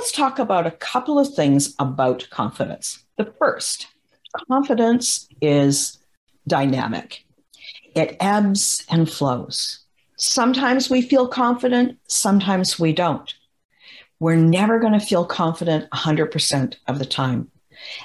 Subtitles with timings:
[0.00, 3.04] let's talk about a couple of things about confidence.
[3.18, 3.86] The first,
[4.48, 5.98] confidence is
[6.48, 7.26] dynamic,
[7.94, 9.80] it ebbs and flows.
[10.16, 13.30] Sometimes we feel confident, sometimes we don't.
[14.20, 17.50] We're never going to feel confident 100% of the time.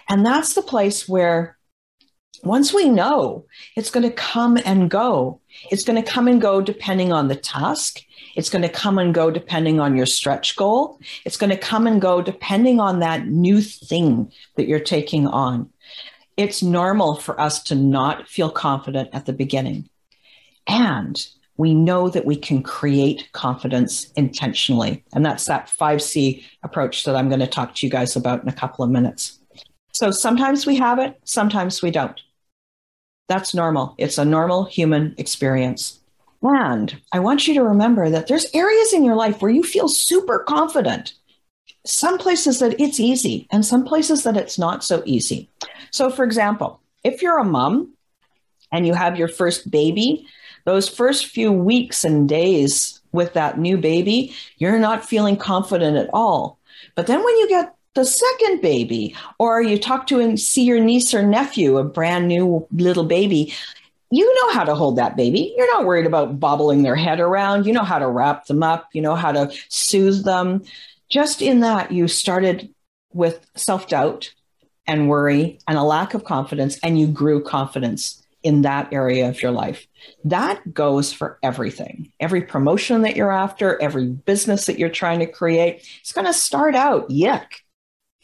[0.09, 1.54] And that's the place where
[2.45, 5.41] once we know, it's going to come and go.
[5.71, 8.01] It's going to come and go depending on the task.
[8.35, 10.99] It's going to come and go depending on your stretch goal.
[11.25, 15.69] It's going to come and go depending on that new thing that you're taking on.
[16.37, 19.89] It's normal for us to not feel confident at the beginning.
[20.67, 21.25] And
[21.57, 25.03] we know that we can create confidence intentionally.
[25.13, 28.49] And that's that 5C approach that I'm going to talk to you guys about in
[28.49, 29.39] a couple of minutes.
[29.93, 32.19] So sometimes we have it, sometimes we don't.
[33.27, 33.95] That's normal.
[33.97, 35.99] It's a normal human experience.
[36.41, 39.87] And I want you to remember that there's areas in your life where you feel
[39.87, 41.13] super confident.
[41.85, 45.49] Some places that it's easy, and some places that it's not so easy.
[45.91, 47.93] So, for example, if you're a mom
[48.71, 50.27] and you have your first baby,
[50.65, 56.09] those first few weeks and days with that new baby, you're not feeling confident at
[56.11, 56.59] all.
[56.95, 60.79] But then when you get the second baby, or you talk to and see your
[60.79, 63.53] niece or nephew, a brand new little baby,
[64.11, 65.53] you know how to hold that baby.
[65.57, 67.65] You're not worried about bobbling their head around.
[67.65, 68.89] You know how to wrap them up.
[68.93, 70.63] You know how to soothe them.
[71.09, 72.73] Just in that, you started
[73.13, 74.33] with self doubt
[74.85, 79.41] and worry and a lack of confidence, and you grew confidence in that area of
[79.41, 79.87] your life.
[80.23, 82.11] That goes for everything.
[82.19, 86.33] Every promotion that you're after, every business that you're trying to create, it's going to
[86.33, 87.47] start out yuck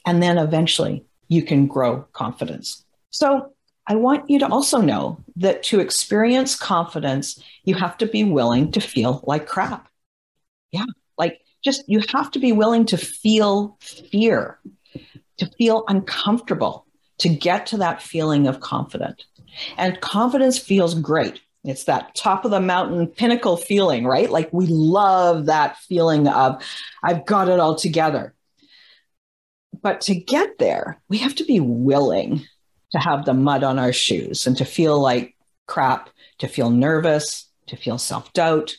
[0.06, 2.86] and then eventually you can grow confidence.
[3.10, 3.54] So
[3.88, 8.72] I want you to also know that to experience confidence, you have to be willing
[8.72, 9.88] to feel like crap.
[10.72, 10.86] Yeah,
[11.18, 14.60] like just you have to be willing to feel fear,
[15.38, 16.86] to feel uncomfortable,
[17.20, 19.26] to get to that feeling of confident.
[19.78, 21.42] And confidence feels great.
[21.64, 24.30] It's that top of the mountain pinnacle feeling, right?
[24.30, 26.64] Like we love that feeling of,
[27.04, 28.34] I've got it all together.
[29.82, 32.46] But to get there, we have to be willing
[32.92, 35.36] to have the mud on our shoes and to feel like
[35.68, 36.10] crap,
[36.40, 38.76] to feel nervous, to feel self doubt.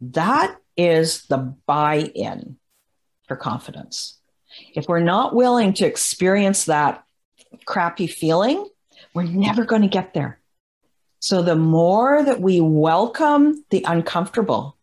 [0.00, 2.56] That is the buy in
[3.26, 4.18] for confidence.
[4.74, 7.04] If we're not willing to experience that
[7.64, 8.68] crappy feeling,
[9.14, 10.40] we're never going to get there.
[11.20, 14.76] So the more that we welcome the uncomfortable,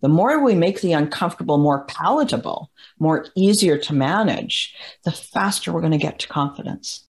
[0.00, 5.80] the more we make the uncomfortable more palatable, more easier to manage, the faster we're
[5.80, 7.04] going to get to confidence.